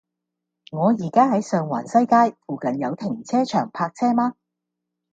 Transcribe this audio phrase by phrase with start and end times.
[0.71, 4.33] 我依家喺上環西街，附近有停車場泊車嗎